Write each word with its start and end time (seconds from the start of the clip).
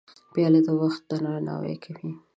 پیاله 0.33 0.59
د 0.67 0.69
وخت 0.81 1.01
درناوی 1.09 1.75
کوي. 1.83 2.11